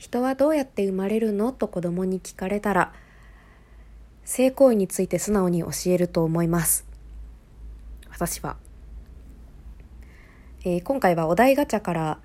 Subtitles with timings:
[0.00, 1.52] 人はどうやって生まれるの？
[1.52, 2.94] と子供に聞かれたら
[4.24, 6.86] 性行為について素直に教えると思います。
[8.08, 8.56] 私は、
[10.64, 12.18] えー、今回はお題ガチャから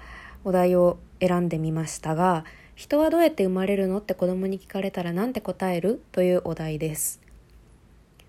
[0.45, 3.97] お題を選んでみましたが人はどうやって生まれるの？
[3.97, 6.01] って子供に聞かれたら何て答える？
[6.13, 7.19] というお題です。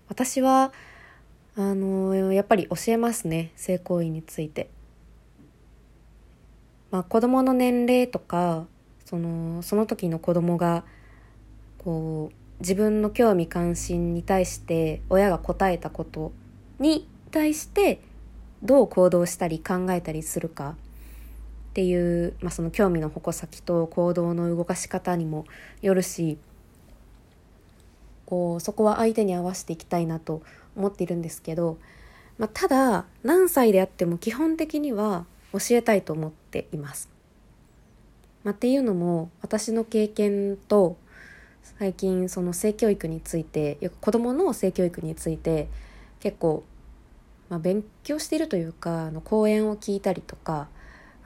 [0.09, 0.73] 私は
[1.55, 3.53] あの、やっぱり教えますね。
[3.55, 4.69] 性行為について。
[6.91, 8.67] まあ子供の年齢とか
[9.07, 10.83] そのその時の子供が
[11.77, 16.33] こう自分の興味関心に対して親が答えたこと
[16.77, 18.01] に対して
[18.63, 25.45] どう行動したり考えたりするかっていう、まあ、その興味の矛先と行動の動かし方にも
[25.81, 26.37] よるし
[28.25, 30.41] こうそこは相手に合わせていきたいなと
[30.75, 31.77] 思っているんですけど、
[32.37, 37.16] まあ、ただ何歳であっても基本的には教えたいと思っています。
[38.47, 40.95] まあ、っていうのも私の経験と
[41.61, 45.67] 最近その性教育についてよく子どもの性教育について
[46.21, 46.63] 結構、
[47.49, 50.69] まあ、勉強しているというかあの講演を聞いたりとか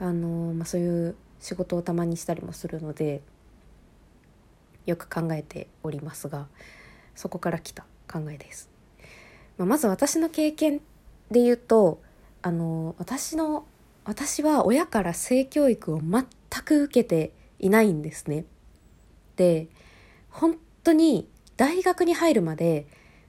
[0.00, 3.20] あの、まあ、そういう仕事をたまにしたりもするので
[4.86, 6.48] よく考えておりますが
[7.14, 8.68] そこから来た考えです。
[9.58, 10.80] まあ、まず私の経験
[11.30, 12.00] で言うと
[12.42, 13.64] あの私の
[14.04, 16.26] 私は親から性教育を全
[16.60, 18.44] く受けていないんですね。
[19.36, 19.68] で
[20.28, 22.86] 本当に大学に入るまで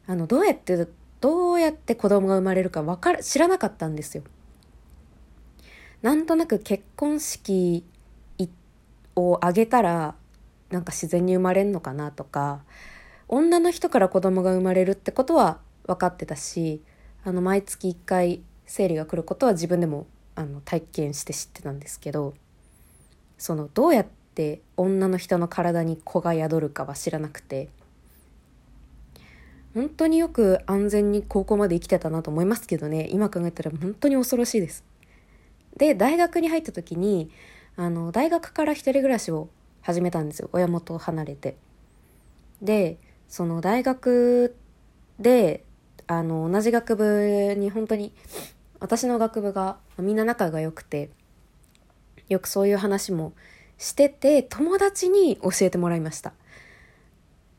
[0.08, 0.88] あのどうやって
[1.22, 4.24] どうやって子供が生まれるか分かる知らなかったんですよ。
[6.02, 7.86] なんとなく結婚式
[9.16, 10.16] を挙げたら
[10.70, 12.64] なんか自然に生まれるのかなとか
[13.28, 16.82] 女の人から子供が生まれるってことは分かってたし
[17.24, 22.34] あの毎月1回生理が来ることは自分でもあの体験して知ってたんですけど
[23.44, 24.06] そのどうやっ
[24.36, 27.68] て女の人の体に子が宿るかは知らなくて
[29.74, 34.86] 本当によく安全に高校まで生きてたなと思いますけどね今考えたら本当に恐ろしいです。
[35.76, 37.32] で大学に入った時に
[37.76, 39.50] あの大学から一人暮らしを
[39.82, 41.58] 始めたんですよ親元を離れて。
[42.62, 44.56] でその大学
[45.20, 45.66] で
[46.08, 48.14] あの同じ学部に本当に
[48.80, 51.10] 私の学部がみんな仲が良くて
[52.30, 53.34] よくそういう話も
[53.78, 56.34] してて友達に教えてもらいました。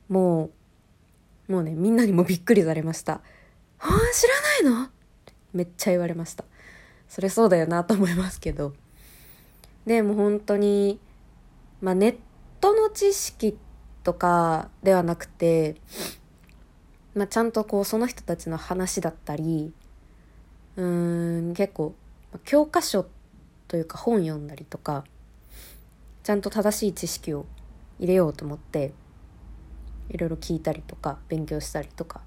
[0.08, 0.50] も
[1.48, 3.20] うもうねみんなにもびっくりされました
[3.78, 4.28] 「ああ知
[4.64, 4.88] らないの?」
[5.52, 6.44] めっちゃ言われました。
[7.08, 8.74] それそうだよなと思いますけど。
[9.86, 10.98] でも本当に
[11.82, 12.16] まあネッ
[12.60, 13.58] トの知識
[14.02, 15.76] とかではなくて、
[17.14, 19.74] まあ、ちゃんとこうその人たちの話だったり
[20.76, 21.94] うーん結構
[22.44, 23.06] 教科書
[23.74, 25.02] というか本読んだりとか
[26.22, 27.44] ちゃんと正しい知識を
[27.98, 28.92] 入れようと思って
[30.10, 32.20] いろいろ聞いたりとか勉強したりとか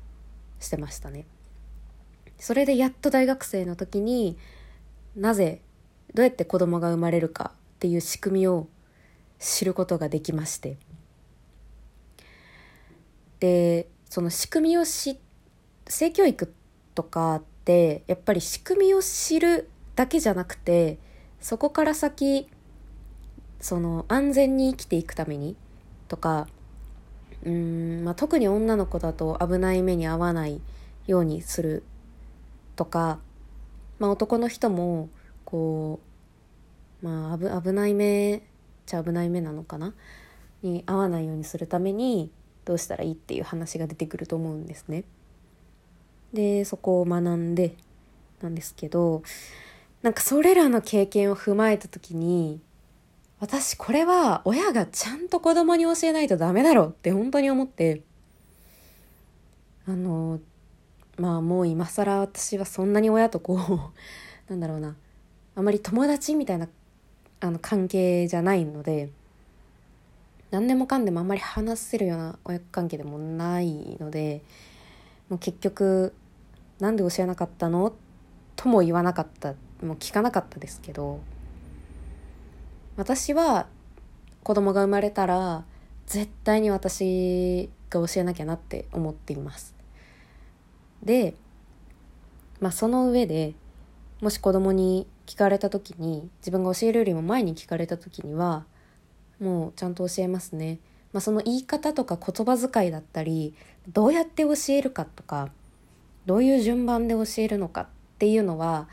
[0.60, 1.26] してましたね。
[2.38, 4.38] それでやっと大学生の時に
[5.16, 5.62] なぜ
[6.14, 8.68] どうやって子供が生まれるかっていう仕組みを
[9.40, 10.76] 知ることができまして
[13.40, 15.18] でその仕組みをし
[15.88, 16.54] 性教育
[16.94, 21.00] とかってやっぱり仕組みを知るだけじゃなくて
[21.40, 22.48] そこから先
[23.60, 25.56] その安全に生きていくために
[26.08, 26.48] とか
[27.44, 30.62] うん、まあ、特に女の子だと危ない目に遭わない
[31.06, 31.84] ようにする
[32.76, 33.20] とか、
[34.00, 35.10] まあ、男の人も
[35.46, 36.00] こ
[37.02, 38.42] う、まあ、危危ない目
[38.86, 39.94] じゃ危ない目なのかな？
[40.64, 42.32] に合わないようにするために
[42.66, 45.04] どうしたらいいっていう話が出てくると思うんですね。
[46.34, 47.76] でそこを学んで
[48.42, 49.24] なんですけど
[50.02, 52.62] なんかそれらの経験を踏まえた時に
[53.40, 58.02] 私これは親がちゃんと子供に教えないとダメだろうって本当に思って
[59.88, 60.40] あの
[61.18, 63.60] まあもう今更私はそんなに親とこう
[64.50, 64.96] なんだろうな
[65.56, 66.68] あまり友達みたいな
[67.40, 69.10] あの関係じゃないので
[70.52, 74.42] 何でもかんでもあんまり話せるような親子関係でもないので
[75.30, 76.14] もう結局
[76.80, 77.94] なんで教えなかったの？
[78.56, 79.54] とも言わなかった。
[79.82, 81.20] もう聞かなかったですけど
[82.96, 83.68] 私は
[84.44, 85.66] 子供が生まれたら
[86.06, 89.76] 絶対に私が教えなきゃなって思っています。
[91.04, 91.36] で
[92.60, 93.54] まあその上で
[94.22, 98.66] もし子供に聞かれた時に自分が教えるよりも前に聞かれた時には
[99.40, 100.80] もうちゃんと教えますね。
[101.14, 103.54] まあ、その言い方とか言葉遣いだったり
[103.88, 105.50] どうやって教えるかとか
[106.26, 107.88] どういう順番で教えるのかっ
[108.20, 108.88] ていうのは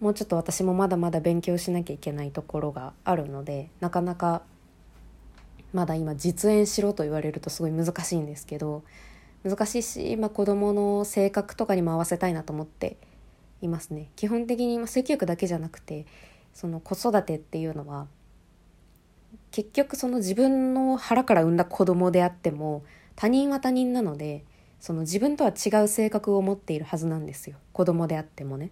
[0.00, 4.42] もうちょっと私もまだまだ勉強しなきゃいけないところがあるのでなかなか
[5.72, 8.84] まだ今実演しろと言われるとすごい難しいんですけど
[9.44, 12.96] 難しいし、まあ、子どもの性格とかにも合わせたいなと思って
[13.60, 16.06] いますね基本的に、まあ、性教育だけじゃなくて
[16.54, 18.06] その子育てっていうのは
[19.50, 22.84] 結局その自分の腹から産んだ子供であっても
[23.16, 24.44] 他人は他人なので
[24.80, 28.70] その自分とは違う性格を持っているはずなんですよ子供であってもね。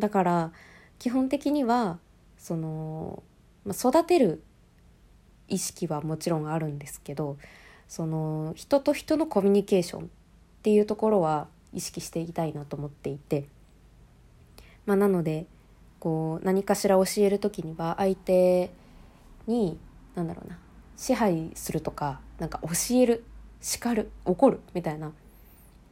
[0.00, 0.52] だから
[0.98, 1.98] 基本的には
[2.36, 3.22] その、
[3.64, 4.42] まあ、育てる
[5.48, 7.36] 意識はもちろんあるんですけど
[7.88, 10.06] その人と人のコミュニケーションっ
[10.62, 13.46] ていうところは意識していきたいなと思っていて、
[14.86, 15.46] まあ、なので
[15.98, 18.70] こう何かしら教える時には相手
[19.46, 19.78] に
[20.14, 20.58] 何だろうな
[20.96, 23.24] 支配するとかなんか教える
[23.60, 25.12] 叱る怒るみたいな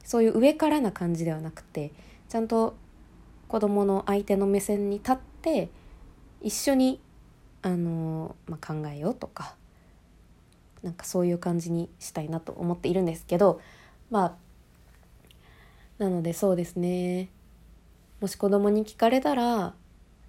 [0.05, 1.93] そういう上からな感じではなくて
[2.29, 2.77] ちゃんと
[3.49, 5.71] 子供の相手の目線に立って
[6.41, 7.01] 一緒に
[7.63, 9.57] あの、まあ、考えようとか
[10.83, 13.61] なんかそういう感じにしたいなと思っているんですけど
[14.11, 14.35] まあ
[15.99, 17.29] なのでそうですね。
[18.21, 19.75] もし子供に聞かれたら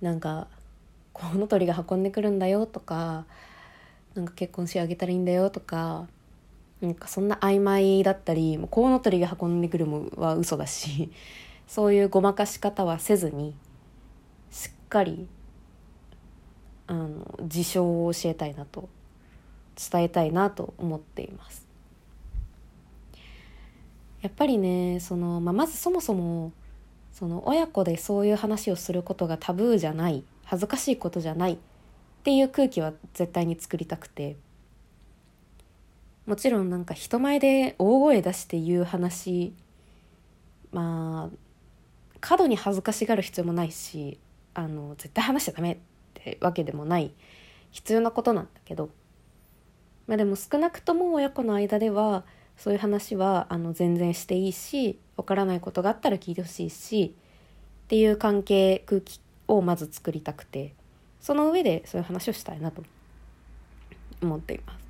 [0.01, 0.47] なんか
[1.13, 3.25] 「コウノトリが運んでくるんだよ」とか
[4.15, 6.07] 「なんか結婚してあげたらいいんだよ」とか
[6.81, 11.11] なんかそんな曖昧だったりもうコウノトリが運んでくるもは嘘だし
[11.69, 13.53] そういうごまかし方はせずに
[14.49, 15.27] しっかり
[16.87, 18.89] あの事象を教えたいなと
[19.91, 21.67] 伝えたいなと思っています。
[24.23, 26.51] やっぱりねその、まあ、まずそもそも
[27.13, 31.57] その親子でそういう話をすることがタブーじゃない恥ずかしいことじゃないっ
[32.23, 34.35] ていう空気は絶対に作りたくて
[36.25, 39.53] もちろんなんか人前で大声出して言う話
[40.71, 41.48] まあ
[42.21, 44.19] 過度に恥ずかしがる必要もないし
[44.53, 45.77] あの絶対話しちゃダメっ
[46.13, 47.13] てわけでもない
[47.71, 48.89] 必要なことなんだけど
[50.07, 52.23] まあでも少なくとも親子の間では
[52.57, 57.15] そういう話はあの全然していいしわからないことがあったら聞いてほしいし
[57.85, 60.73] っていう関係空気をまず作りたくて
[61.21, 62.83] その上でそういう話をしたいなと
[64.21, 64.89] 思っています。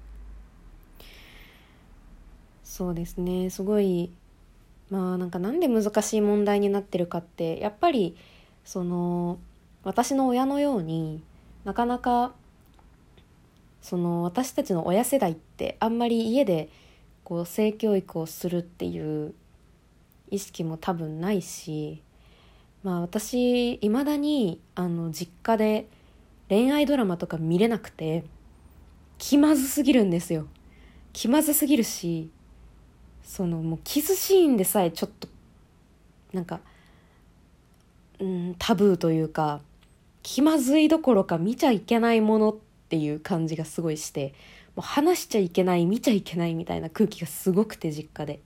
[2.64, 4.12] そうですねすごい
[4.90, 8.16] まあなんかなんで難しい問題になってるかってやっぱり
[8.66, 9.40] その
[9.84, 11.24] 私の親のように
[11.64, 12.34] なかなか
[13.82, 16.70] その私たちの親世代ってあんまり家で
[17.24, 19.34] こう性教育をするっていう
[20.32, 22.02] 意識も多分ないし
[22.84, 25.88] まあ私いまだにあの実家で
[26.50, 28.24] 恋愛ドラマとか見れなくて
[29.18, 30.48] 気まずすぎるんですよ。
[31.12, 32.30] 気まずすぎるし
[33.30, 35.28] そのもうキスシーンでさえちょっと
[36.34, 36.62] なんか
[38.20, 39.62] うんタブーというか
[40.24, 42.56] 気まずいどころか見ちゃいけないものっ
[42.90, 44.34] ていう感じがすごいして
[44.76, 48.40] もう話しちゃいけない見ちゃいけないみたいな空気がすごくて実家で。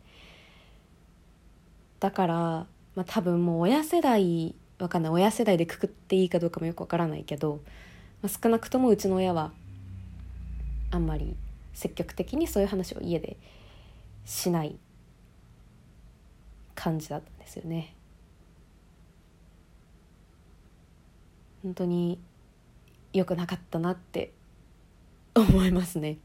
[2.01, 7.61] だから、まあ、多分もう親世代わかんない親世代でくくっていいかどうかもよくわからないけど、
[8.21, 9.53] まあ、少なくともうちの親は
[10.91, 11.37] あんまり
[11.73, 13.37] 積極的にそういう話を家で
[14.25, 14.77] しない
[16.75, 17.95] 感じだったんですよね。
[21.63, 22.19] 本当に
[23.13, 24.33] 良くなかったなって
[25.35, 26.17] 思いますね。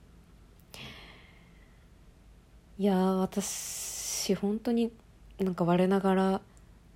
[2.78, 4.92] いや私本当に
[5.38, 6.40] なんか我ながら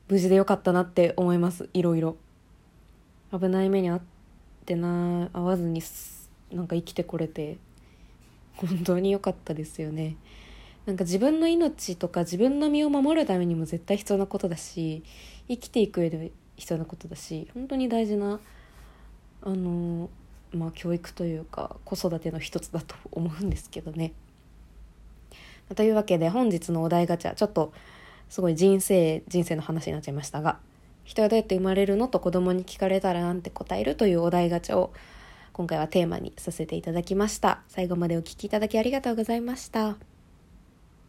[0.08, 2.16] 無事でよかったなって思いますいろいろ
[3.32, 4.00] 危ない目に遭っ
[4.66, 5.82] てな会わずに
[6.52, 7.56] なんか生きてこれて
[8.56, 10.16] 本当に良かったですよね
[10.84, 15.04] なんか自分の命とか自分の身を守るためにも絶対必要なことだし
[15.48, 18.40] 生きていく上で必要なことだし本当に大事な
[19.42, 20.10] あの
[20.52, 24.12] まあ教育というか子育ての一つだと思うんですけどね。
[25.74, 27.72] というわけで本日のお題ガチャちょっと
[28.28, 30.58] すごい人生人生の話になっちゃいましたが
[31.04, 32.08] 人はどうやって生まれるの？
[32.08, 34.92] と子供に聞かれたらなんて答えるというお題ガチャを
[35.52, 37.62] 今回はテーマにさせていただきました。
[37.68, 40.11] 最後までお聴きいただきありがとうございました。